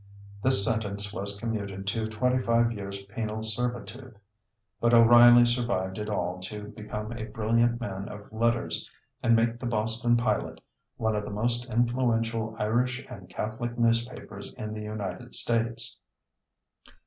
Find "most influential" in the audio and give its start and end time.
11.29-12.55